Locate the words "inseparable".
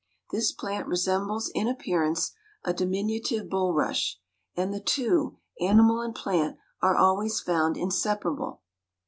7.77-8.63